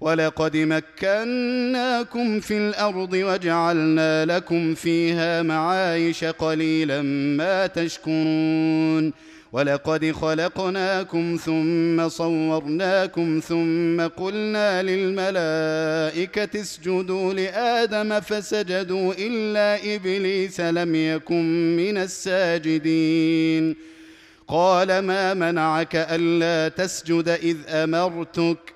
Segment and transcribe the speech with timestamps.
[0.00, 7.02] ولقد مكناكم في الارض وجعلنا لكم فيها معايش قليلا
[7.36, 9.12] ما تشكرون
[9.52, 21.96] ولقد خلقناكم ثم صورناكم ثم قلنا للملائكه اسجدوا لادم فسجدوا الا ابليس لم يكن من
[21.98, 23.76] الساجدين
[24.48, 28.75] قال ما منعك الا تسجد اذ امرتك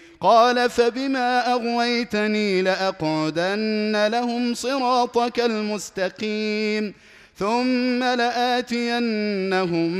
[0.21, 6.93] قال فبما اغويتني لاقعدن لهم صراطك المستقيم
[7.37, 9.97] ثم لاتينهم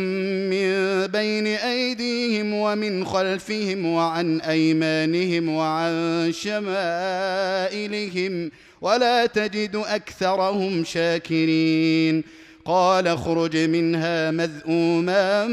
[0.50, 0.68] من
[1.08, 8.52] بين ايديهم ومن خلفهم وعن ايمانهم وعن شمائلهم
[8.82, 12.24] ولا تجد اكثرهم شاكرين
[12.66, 15.48] قال اخرج منها مذءوما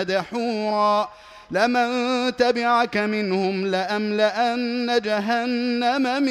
[0.00, 1.08] مدحورا
[1.50, 6.22] لمن تبعك منهم لأملأن جهنم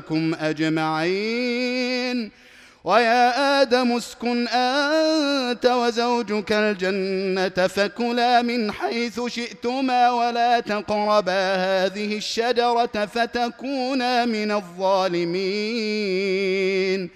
[0.00, 2.30] منكم أجمعين
[2.84, 14.24] ويا آدم اسكن أنت وزوجك الجنة فكلا من حيث شئتما ولا تقربا هذه الشجرة فتكونا
[14.24, 17.10] من الظالمين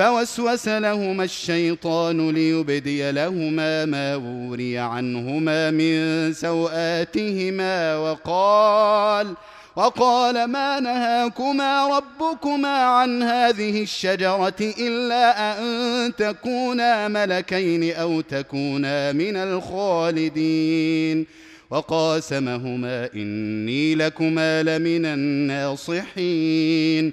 [0.00, 5.96] فوسوس لهما الشيطان ليبدي لهما ما وري عنهما من
[6.32, 9.34] سوآتهما وقال
[9.76, 21.26] وقال ما نهاكما ربكما عن هذه الشجرة إلا أن تكونا ملكين أو تكونا من الخالدين
[21.70, 27.12] وقاسمهما إني لكما لمن الناصحين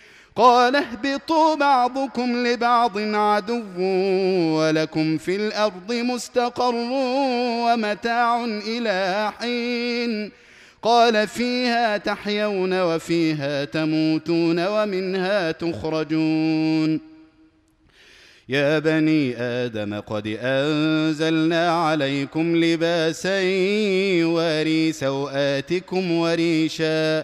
[0.35, 3.63] قال اهبطوا بعضكم لبعض عدو
[4.57, 6.73] ولكم في الارض مستقر
[7.65, 10.31] ومتاع الى حين
[10.83, 16.99] قال فيها تحيون وفيها تموتون ومنها تخرجون
[18.49, 23.39] يا بني ادم قد انزلنا عليكم لباسا
[24.19, 27.23] يواري سواتكم وريشا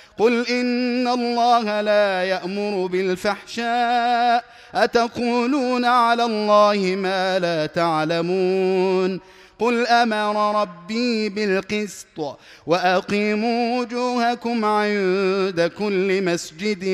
[0.21, 4.43] قل إن الله لا يأمر بالفحشاء
[4.75, 9.19] أتقولون على الله ما لا تعلمون
[9.59, 12.37] قل امر ربي بالقسط
[12.67, 16.85] واقيموا وجوهكم عند كل مسجد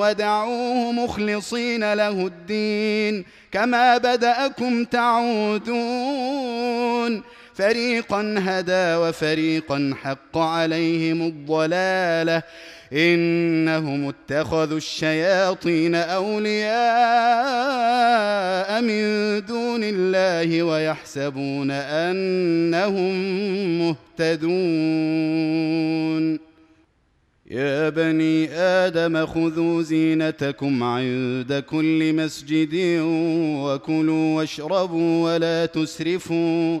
[0.00, 7.22] ودعوه مخلصين له الدين كما بداكم تعودون
[7.56, 12.42] فريقا هدى وفريقا حق عليهم الضلاله
[12.92, 18.88] انهم اتخذوا الشياطين اولياء من
[19.46, 23.12] دون الله ويحسبون انهم
[23.78, 26.46] مهتدون
[27.50, 32.98] يا بني ادم خذوا زينتكم عند كل مسجد
[33.60, 36.80] وكلوا واشربوا ولا تسرفوا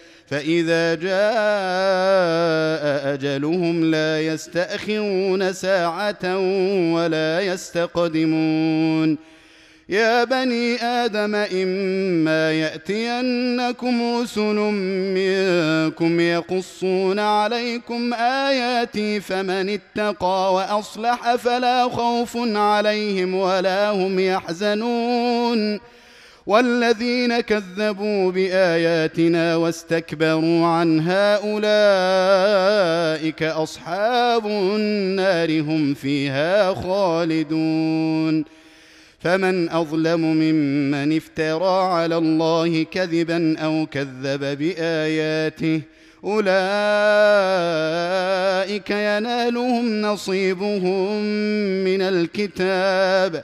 [0.31, 6.37] فاذا جاء اجلهم لا يستاخرون ساعه
[6.93, 9.17] ولا يستقدمون
[9.89, 14.43] يا بني ادم اما ياتينكم رسل
[15.19, 25.79] منكم يقصون عليكم اياتي فمن اتقى واصلح فلا خوف عليهم ولا هم يحزنون
[26.47, 31.35] والذين كذبوا باياتنا واستكبروا عنها
[33.15, 38.45] اولئك اصحاب النار هم فيها خالدون
[39.19, 45.81] فمن اظلم ممن افترى على الله كذبا او كذب باياته
[46.23, 51.23] اولئك ينالهم نصيبهم
[51.83, 53.43] من الكتاب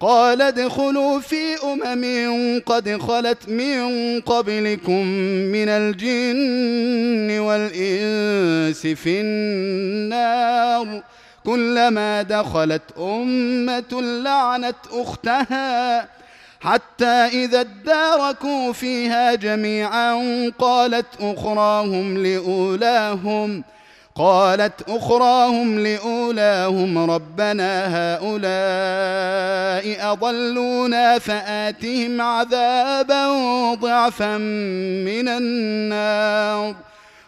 [0.00, 5.06] قال ادخلوا في امم قد خلت من قبلكم
[5.52, 11.02] من الجن والانس في النار
[11.44, 16.08] كلما دخلت امه لعنت اختها
[16.60, 20.18] حتى اذا اداركوا فيها جميعا
[20.58, 23.62] قالت اخراهم لاولاهم
[24.20, 28.52] قالت اخراهم لاولاهم ربنا هؤلاء
[30.12, 33.26] اضلونا فاتهم عذابا
[33.74, 36.74] ضعفا من النار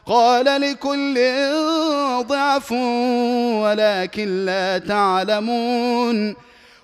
[0.06, 1.20] قال لكل
[2.28, 2.72] ضعف
[3.62, 6.34] ولكن لا تعلمون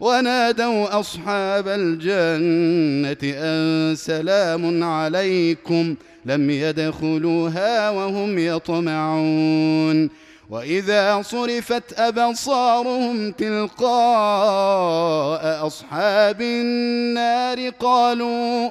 [0.00, 10.10] ونادوا أصحاب الجنة أن سلام عليكم لم يدخلوها وهم يطمعون
[10.50, 18.70] وإذا صرفت أبصارهم تلقاء أصحاب النار قالوا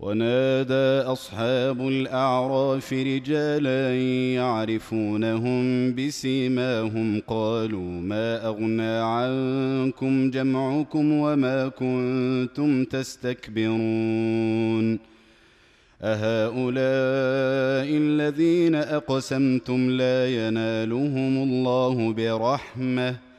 [0.00, 3.96] ونادى اصحاب الاعراف رجالا
[4.34, 14.98] يعرفونهم بسيماهم قالوا ما اغنى عنكم جمعكم وما كنتم تستكبرون
[16.02, 23.29] اهؤلاء الذين اقسمتم لا ينالهم الله برحمه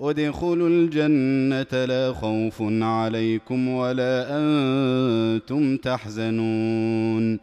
[0.00, 7.38] ادخلوا الجنه لا خوف عليكم ولا انتم تحزنون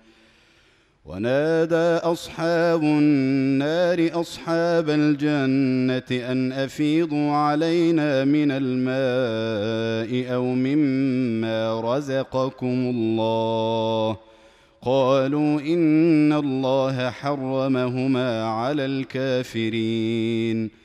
[1.06, 14.18] ونادى اصحاب النار اصحاب الجنه ان افيضوا علينا من الماء او مما رزقكم الله
[14.82, 20.85] قالوا ان الله حرمهما على الكافرين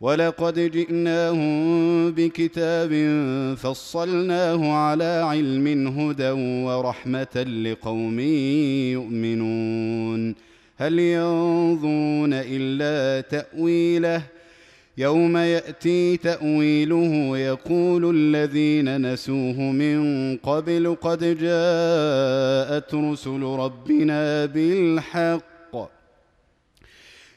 [0.00, 2.90] ولقد جئناهم بكتاب
[3.56, 6.30] فصلناه على علم هدى
[6.66, 8.20] ورحمه لقوم
[8.92, 10.34] يؤمنون
[10.76, 14.22] هل ينظرون الا تاويله
[14.98, 25.53] يوم ياتي تاويله يقول الذين نسوه من قبل قد جاءت رسل ربنا بالحق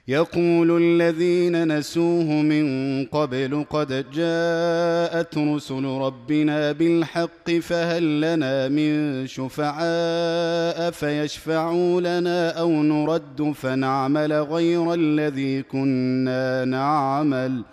[0.10, 12.02] يقول الذين نسوه من قبل قد جاءت رسل ربنا بالحق فهل لنا من شفعاء فيشفعوا
[12.20, 17.64] لنا او نرد فنعمل غير الذي كنا نعمل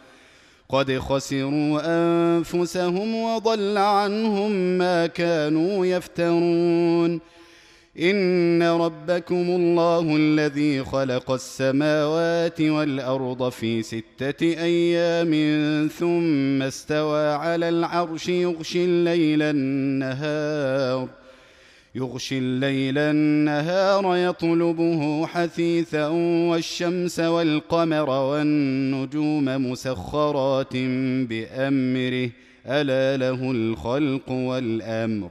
[0.69, 7.21] قد خسروا انفسهم وضل عنهم ما كانوا يفترون
[8.01, 15.31] ان ربكم الله الذي خلق السماوات والارض في سته ايام
[15.99, 21.09] ثم استوى على العرش يغشي الليل النهار
[21.95, 26.07] يغشي الليل النهار يطلبه حثيثا
[26.51, 30.77] والشمس والقمر والنجوم مسخرات
[31.27, 32.31] بامره
[32.67, 35.31] الا له الخلق والامر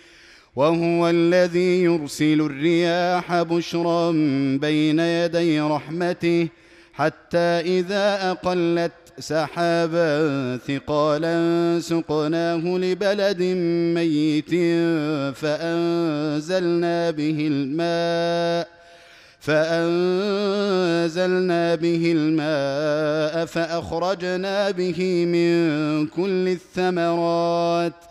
[0.55, 4.11] وهو الذي يرسل الرياح بشرا
[4.61, 6.47] بين يدي رحمته
[6.93, 11.37] حتى إذا أقلت سحابا ثقالا
[11.81, 13.41] سقناه لبلد
[13.95, 14.49] ميت
[15.35, 18.67] فأنزلنا به الماء
[19.39, 25.51] فأنزلنا به الماء فأخرجنا به من
[26.07, 28.10] كل الثمرات ۖ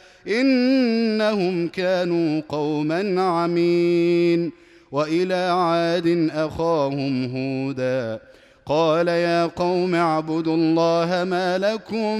[0.27, 4.51] انهم كانوا قوما عمين
[4.91, 8.19] والى عاد اخاهم هودا
[8.65, 12.19] قال يا قوم اعبدوا الله ما لكم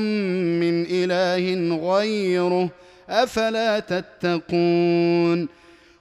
[0.60, 2.70] من اله غيره
[3.10, 5.61] افلا تتقون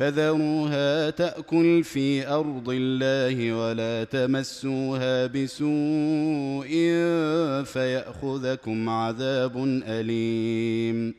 [0.00, 6.68] فذروها تاكل في ارض الله ولا تمسوها بسوء
[7.72, 11.14] فياخذكم عذاب اليم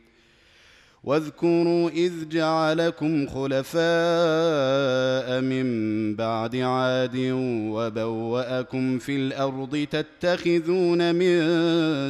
[1.03, 5.65] واذكروا اذ جعلكم خلفاء من
[6.15, 7.15] بعد عاد
[7.73, 11.33] وبواكم في الارض تتخذون من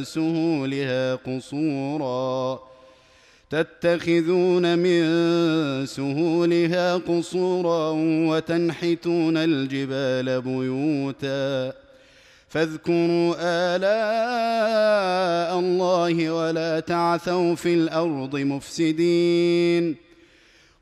[0.04, 2.71] سهولها قصورا
[3.52, 5.06] تتخذون من
[5.86, 7.90] سهولها قصورا
[8.28, 11.72] وتنحتون الجبال بيوتا
[12.48, 19.96] فاذكروا آلاء الله ولا تعثوا في الأرض مفسدين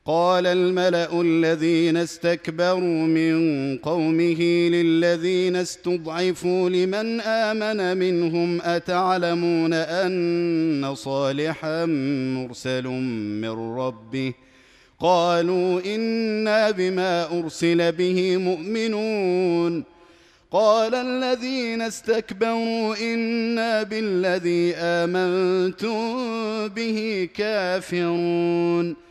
[0.05, 11.85] قال الملا الذين استكبروا من قومه للذين استضعفوا لمن امن منهم اتعلمون ان صالحا
[12.35, 14.33] مرسل من ربه
[14.99, 19.83] قالوا انا بما ارسل به مؤمنون
[20.51, 26.13] قال الذين استكبروا انا بالذي امنتم
[26.67, 29.10] به كافرون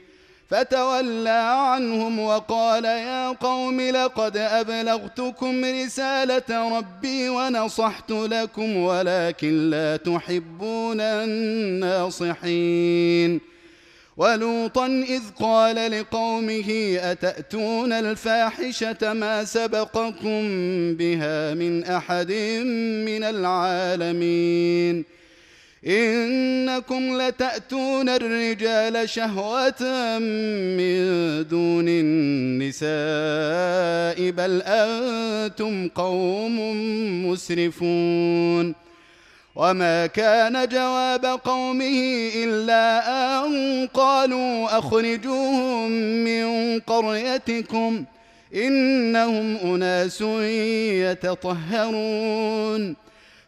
[0.51, 13.41] فتولى عنهم وقال يا قوم لقد أبلغتكم رسالة ربي ونصحت لكم ولكن لا تحبون الناصحين
[14.17, 20.41] ولوطا إذ قال لقومه أتأتون الفاحشة ما سبقكم
[20.93, 22.31] بها من أحد
[23.07, 25.05] من العالمين
[25.87, 29.81] إنكم لتأتون الرجال شهوة
[30.77, 31.03] من
[31.47, 32.87] دون النساء
[34.31, 36.57] بل أنتم قوم
[37.27, 38.75] مسرفون
[39.55, 43.05] وما كان جواب قومه إلا
[43.37, 45.91] أن قالوا أخرجوهم
[46.23, 48.05] من قريتكم
[48.55, 50.21] إنهم أناس
[51.11, 52.95] يتطهرون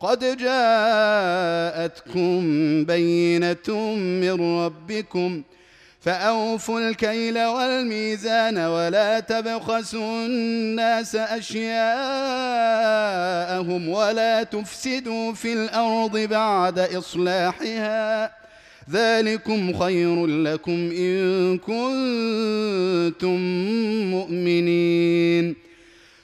[0.00, 2.42] قد جاءتكم
[2.84, 5.42] بينه من ربكم
[6.00, 18.32] فاوفوا الكيل والميزان ولا تبخسوا الناس اشياءهم ولا تفسدوا في الارض بعد اصلاحها
[18.90, 23.36] ذلكم خير لكم ان كنتم
[24.10, 25.63] مؤمنين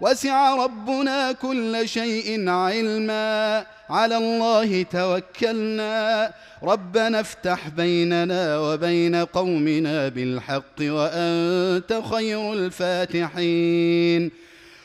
[0.00, 6.32] وسع ربنا كل شيء علما على الله توكلنا
[6.62, 14.30] ربنا افتح بيننا وبين قومنا بالحق وانت خير الفاتحين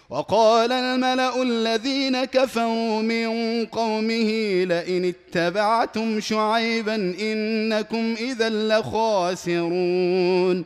[0.10, 10.66] وقال الملا الذين كفروا من قومه لئن اتبعتم شعيبا انكم اذا لخاسرون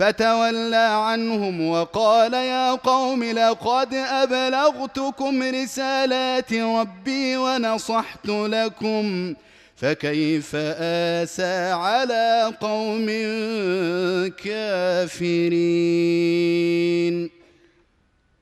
[0.00, 9.34] فتولى عنهم وقال يا قوم لقد أبلغتكم رسالات ربي ونصحت لكم
[9.76, 13.06] فكيف آسى على قوم
[14.44, 17.39] كافرين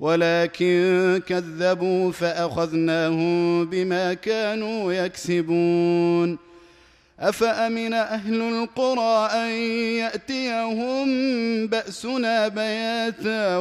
[0.00, 6.38] ولكن كذبوا فاخذناهم بما كانوا يكسبون
[7.20, 9.50] افامن اهل القرى ان
[9.98, 11.04] ياتيهم
[11.66, 13.56] باسنا بياتا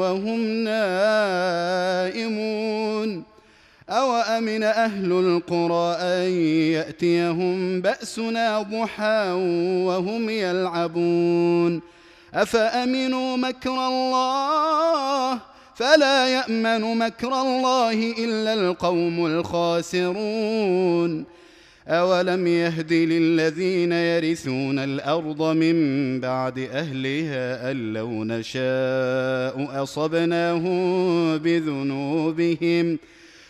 [0.00, 3.24] وهم نائمون
[3.90, 6.30] اوامن اهل القرى ان
[6.72, 9.30] ياتيهم باسنا ضحى
[9.86, 11.80] وهم يلعبون
[12.34, 15.38] أفأمنوا مكر الله
[15.74, 17.92] فلا يأمن مكر الله
[18.24, 21.24] إلا القوم الخاسرون
[21.88, 25.76] أولم يهد للذين يرثون الأرض من
[26.20, 30.82] بعد أهلها أن لو نشاء أصبناهم
[31.38, 32.98] بذنوبهم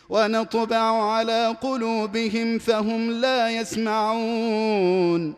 [0.09, 5.35] ونطبع على قلوبهم فهم لا يسمعون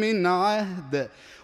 [0.00, 1.08] من عهد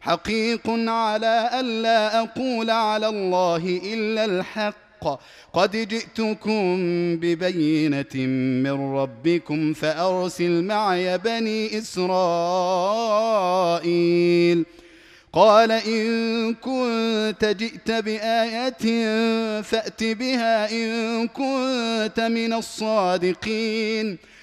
[0.00, 4.76] حقيق على ألا أقول على الله إلا الحق
[5.52, 6.76] قد جئتكم
[7.16, 8.26] ببينة
[8.70, 14.66] من ربكم فأرسل معي بني إسرائيل
[15.32, 24.18] قال إن كنت جئت بآية فأت بها إن كنت من الصادقين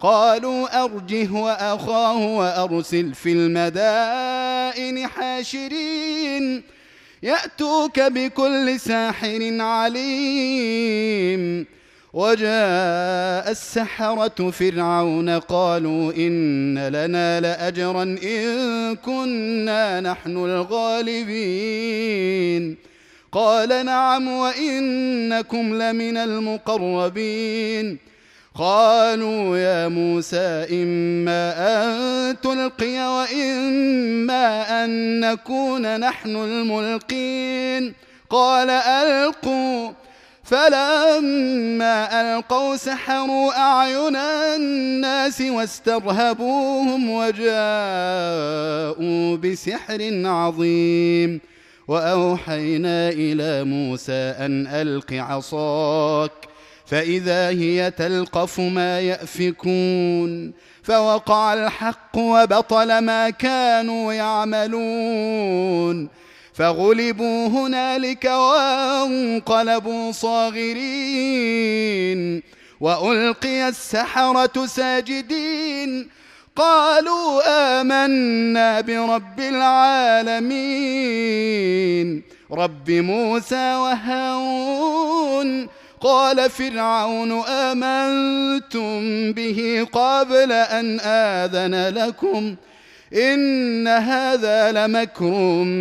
[0.00, 6.62] قالوا أرجه وأخاه وأرسل في المدائن حاشرين
[7.22, 11.66] يأتوك بكل ساحر عليم
[12.12, 22.76] وجاء السحرة فرعون قالوا إن لنا لأجرا إن كنا نحن الغالبين
[23.32, 27.98] قال نعم وإنكم لمن المقربين
[28.58, 37.94] قالوا يا موسى إما أن تلقي وإما أن نكون نحن الملقين
[38.30, 39.90] قال ألقوا
[40.44, 51.40] فلما ألقوا سحروا أعين الناس واسترهبوهم وجاءوا بسحر عظيم
[51.88, 56.36] وأوحينا إلى موسى أن ألق عصاك ۖ
[56.86, 66.08] فإذا هي تلقف ما يأفكون فوقع الحق وبطل ما كانوا يعملون
[66.54, 72.42] فغلبوا هنالك وانقلبوا صاغرين
[72.80, 76.08] وألقي السحرة ساجدين
[76.56, 77.42] قالوا
[77.80, 82.22] آمنا برب العالمين
[82.52, 85.68] رب موسى وهارون
[86.06, 92.54] قال فرعون امنتم به قبل ان اذن لكم
[93.12, 95.32] ان هذا لمكر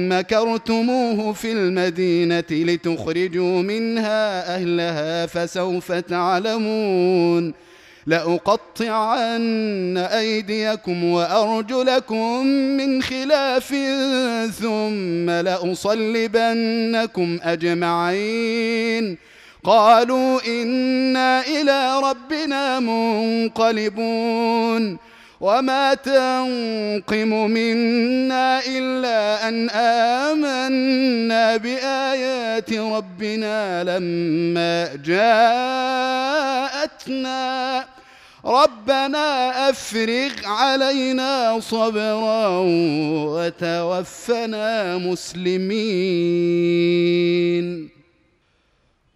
[0.10, 7.54] مكرتموه في المدينه لتخرجوا منها اهلها فسوف تعلمون
[8.08, 13.68] لاقطعن ايديكم وارجلكم من خلاف
[14.60, 19.18] ثم لاصلبنكم اجمعين
[19.66, 24.98] قالوا انا الى ربنا منقلبون
[25.42, 29.70] وما تنقم منا الا ان
[30.40, 37.86] امنا بايات ربنا لما جاءتنا
[38.46, 42.48] ربنا افرغ علينا صبرا
[43.30, 47.95] وتوفنا مسلمين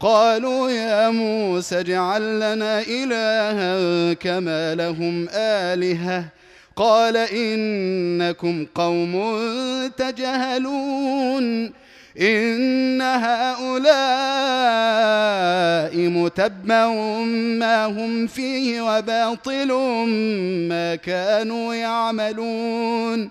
[0.00, 6.24] قالوا يا موسى اجعل لنا إلها كما لهم آلهة
[6.76, 9.36] قال إنكم قوم
[9.98, 11.72] تجهلون
[12.20, 16.88] إن هؤلاء متبع
[17.58, 19.72] ما هم فيه وباطل
[20.68, 23.30] ما كانوا يعملون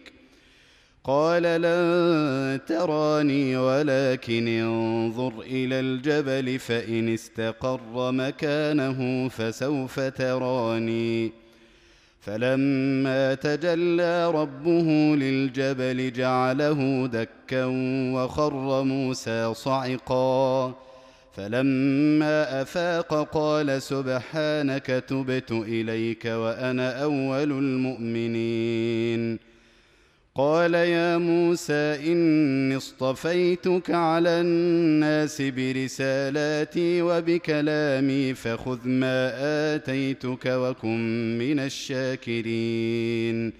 [1.03, 11.31] قال لن تراني ولكن انظر الى الجبل فان استقر مكانه فسوف تراني
[12.21, 17.65] فلما تجلى ربه للجبل جعله دكا
[18.15, 20.73] وخر موسى صعقا
[21.35, 29.50] فلما افاق قال سبحانك تبت اليك وانا اول المؤمنين
[30.35, 39.31] قال يا موسى اني اصطفيتك على الناس برسالاتي وبكلامي فخذ ما
[39.75, 43.53] اتيتك وكن من الشاكرين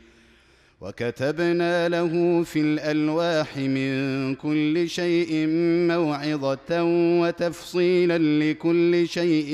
[0.82, 5.48] وكتبنا له في الالواح من كل شيء
[5.90, 6.84] موعظه
[7.22, 9.52] وتفصيلا لكل شيء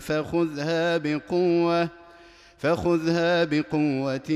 [0.00, 1.99] فخذها بقوه
[2.60, 4.30] فخذها بقوه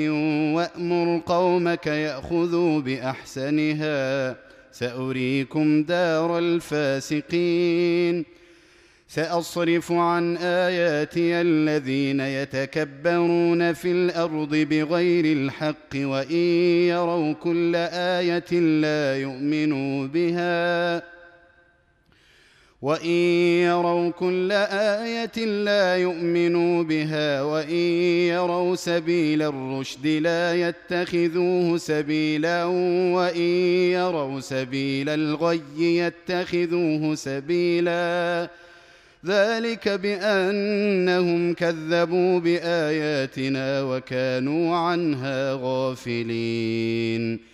[0.55, 4.37] وامر قومك ياخذوا باحسنها
[4.73, 8.25] ساريكم دار الفاسقين
[9.09, 16.37] ساصرف عن اياتي الذين يتكبرون في الارض بغير الحق وان
[16.89, 21.14] يروا كل ايه لا يؤمنوا بها
[22.85, 23.07] وان
[23.63, 27.75] يروا كل ايه لا يؤمنوا بها وان
[28.29, 33.41] يروا سبيل الرشد لا يتخذوه سبيلا وان
[33.93, 38.51] يروا سبيل الغي يتخذوه سبيلا
[39.27, 47.54] ذلك بانهم كذبوا باياتنا وكانوا عنها غافلين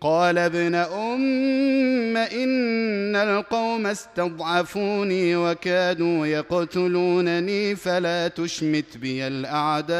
[0.00, 9.98] قال ابن ام ان القوم استضعفوني وكادوا يقتلونني فلا تشمت بي الاعداء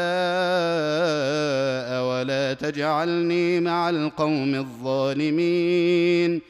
[2.05, 6.41] ولا تجعلني مع القوم الظالمين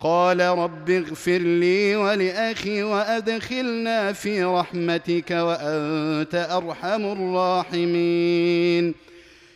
[0.00, 8.94] قال رب اغفر لي ولاخي وادخلنا في رحمتك وانت ارحم الراحمين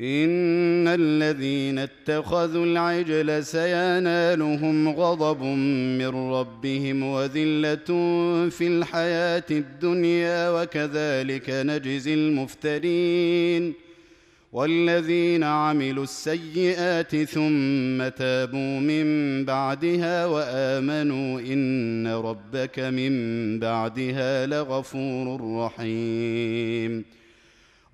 [0.00, 5.42] ان الذين اتخذوا العجل سينالهم غضب
[5.98, 7.78] من ربهم وذله
[8.48, 13.72] في الحياه الدنيا وكذلك نجزي المفترين
[14.52, 23.12] والذين عملوا السيئات ثم تابوا من بعدها وامنوا ان ربك من
[23.58, 27.04] بعدها لغفور رحيم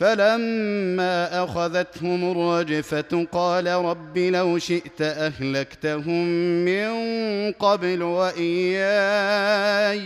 [0.00, 6.26] فلما اخذتهم الرجفه قال رب لو شئت اهلكتهم
[6.64, 6.90] من
[7.52, 10.02] قبل واياي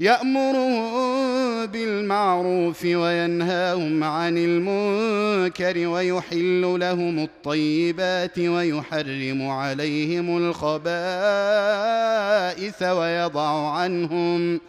[0.00, 14.60] يأمرهم بالمعروف وينهاهم عن المنكر ويحل لهم الطيبات ويحرم عليهم الخبائث ويضع عنهم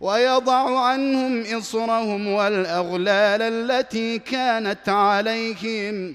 [0.00, 6.14] ويضع عنهم إصرهم والأغلال التي كانت عليهم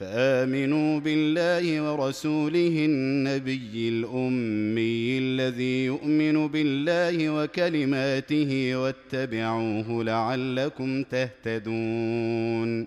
[0.00, 12.86] فامنوا بالله ورسوله النبي الامي الذي يؤمن بالله وكلماته واتبعوه لعلكم تهتدون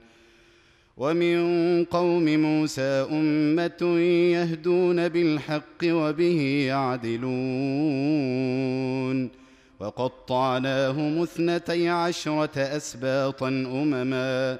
[0.97, 1.38] ومن
[1.86, 3.82] قوم موسى امه
[4.34, 9.30] يهدون بالحق وبه يعدلون
[9.80, 14.60] وقطعناهم اثنتي عشره اسباطا امما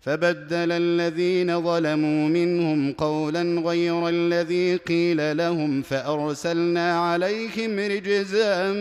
[0.00, 8.72] فبدل الذين ظلموا منهم قولا غير الذي قيل لهم فارسلنا عليهم رجزا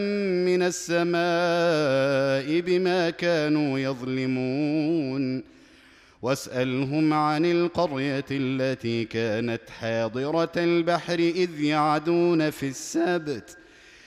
[0.46, 5.44] من السماء بما كانوا يظلمون
[6.22, 13.58] واسالهم عن القريه التي كانت حاضره البحر اذ يعدون في السبت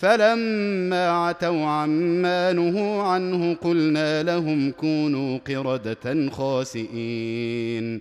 [0.00, 8.00] فلما عتوا عما نهوا عنه قلنا لهم كونوا قرده خاسئين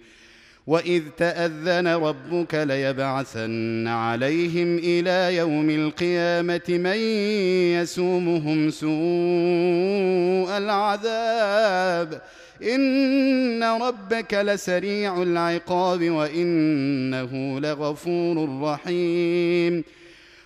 [0.68, 6.98] واذ تاذن ربك ليبعثن عليهم الى يوم القيامه من
[7.82, 12.22] يسومهم سوء العذاب
[12.74, 19.84] ان ربك لسريع العقاب وانه لغفور رحيم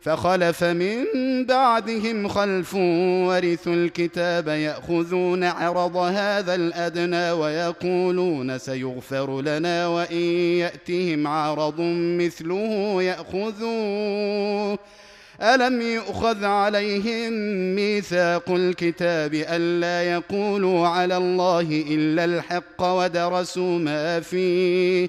[0.00, 1.04] فخلف من
[1.48, 10.20] بعدهم خلف ورثوا الكتاب ياخذون عرض هذا الادنى ويقولون سيغفر لنا وان
[10.60, 11.74] ياتهم عرض
[12.20, 14.78] مثله ياخذوه
[15.42, 17.32] ألم يؤخذ عليهم
[17.76, 25.08] ميثاق الكتاب ألا يقولوا على الله إلا الحق ودرسوا ما فيه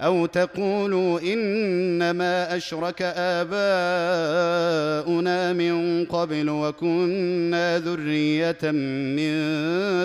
[0.00, 9.44] او تقولوا انما اشرك اباؤنا من قبل وكنا ذريه من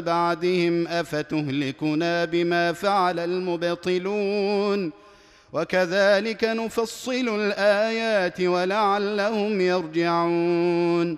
[0.01, 4.91] بعدهم افتهلكنا بما فعل المبطلون
[5.53, 11.17] وكذلك نفصل الايات ولعلهم يرجعون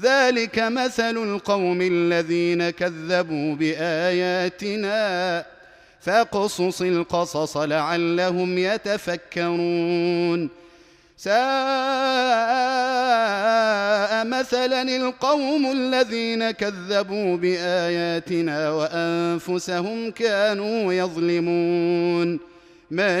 [0.00, 5.46] ذلك مثل القوم الذين كذبوا باياتنا
[6.00, 10.48] فاقصص القصص لعلهم يتفكرون
[11.16, 11.34] ساء
[14.26, 22.28] مثلا القوم الذين كذبوا باياتنا وانفسهم كانوا يظلمون
[22.90, 23.20] من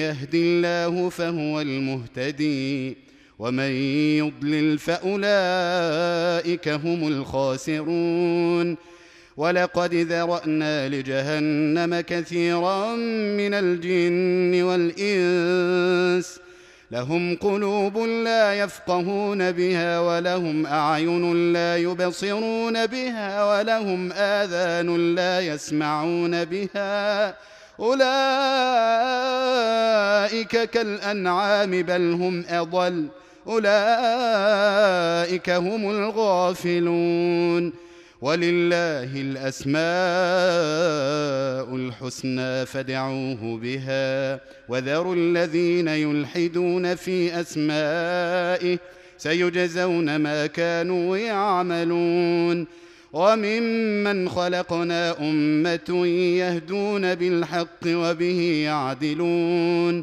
[0.00, 3.05] يهد الله فهو المهتدي
[3.38, 3.70] ومن
[4.18, 8.76] يضلل فاولئك هم الخاسرون
[9.36, 12.96] ولقد ذرانا لجهنم كثيرا
[13.36, 16.38] من الجن والانس
[16.90, 27.28] لهم قلوب لا يفقهون بها ولهم اعين لا يبصرون بها ولهم اذان لا يسمعون بها
[27.80, 33.06] اولئك كالانعام بل هم اضل
[33.48, 37.72] أولئك هم الغافلون
[38.22, 39.08] ولله
[39.76, 39.76] الأسماء
[41.76, 48.78] الحسنى فدعوه بها وذروا الذين يلحدون في أسمائه
[49.18, 52.66] سيجزون ما كانوا يعملون
[53.12, 60.02] وممن خلقنا أمة يهدون بالحق وبه يعدلون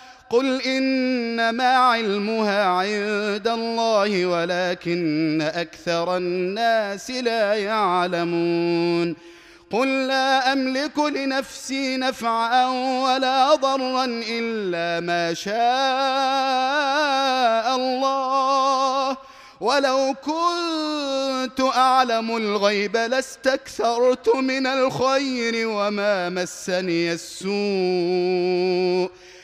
[0.31, 9.15] قل انما علمها عند الله ولكن اكثر الناس لا يعلمون
[9.71, 12.67] قل لا املك لنفسي نفعا
[13.01, 15.55] ولا ضرا الا ما شاء
[17.75, 19.17] الله
[19.61, 29.11] ولو كنت اعلم الغيب لاستكثرت من الخير وما مسني السوء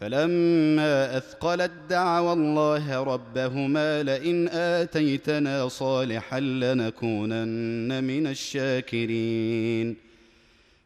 [0.00, 9.96] فلما اثقلت دعوى الله ربهما لئن اتيتنا صالحا لنكونن من الشاكرين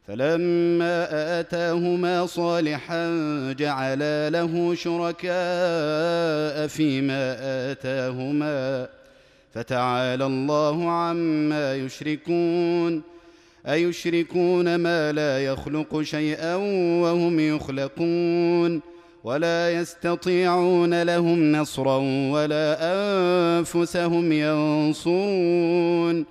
[0.09, 1.09] فلما
[1.41, 3.03] اتاهما صالحا
[3.53, 7.37] جعلا له شركاء فيما
[7.73, 8.89] اتاهما
[9.55, 13.03] فتعالى الله عما يشركون
[13.67, 16.55] ايشركون ما لا يخلق شيئا
[17.03, 18.81] وهم يخلقون
[19.25, 21.97] ولا يستطيعون لهم نصرا
[22.33, 26.25] ولا انفسهم ينصرون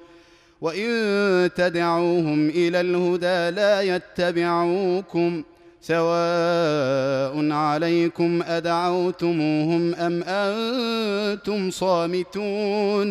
[0.61, 5.43] وان تدعوهم الى الهدى لا يتبعوكم
[5.81, 13.07] سواء عليكم ادعوتموهم ام انتم صامتون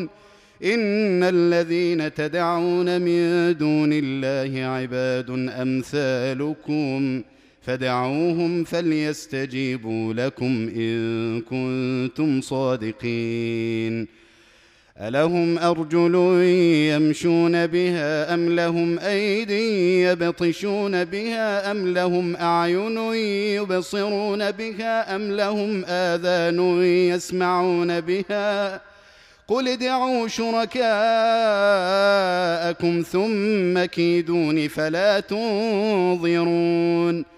[0.65, 7.23] ان الذين تدعون من دون الله عباد امثالكم
[7.69, 14.09] فدعوهم فليستجيبوا لكم ان كنتم صادقين
[15.01, 16.15] الهم ارجل
[16.93, 22.99] يمشون بها ام لهم ايدي يبطشون بها ام لهم اعين
[23.59, 28.81] يبصرون بها ام لهم اذان يسمعون بها
[29.49, 37.38] قل ادعوا شركاءكم ثم كيدون فلا تنظرون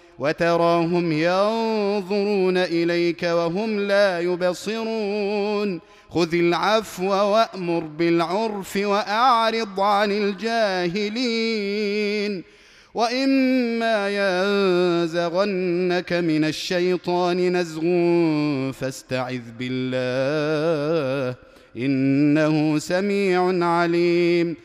[0.21, 12.43] وتراهم ينظرون اليك وهم لا يبصرون خذ العفو وامر بالعرف واعرض عن الجاهلين
[12.93, 14.09] واما
[15.07, 17.81] ينزغنك من الشيطان نزغ
[18.71, 21.35] فاستعذ بالله
[21.77, 24.55] انه سميع عليم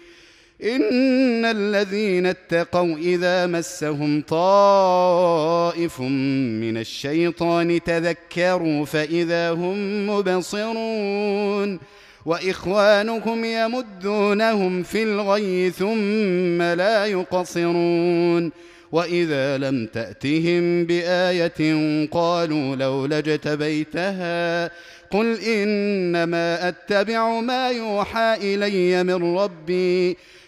[0.62, 11.78] ان الذين اتقوا اذا مسهم طائف من الشيطان تذكروا فاذا هم مبصرون
[12.26, 18.52] واخوانهم يمدونهم في الغي ثم لا يقصرون
[18.92, 21.76] واذا لم تاتهم بايه
[22.10, 24.70] قالوا لولا اجتبيتها
[25.10, 30.16] قل انما اتبع ما يوحى الي من ربي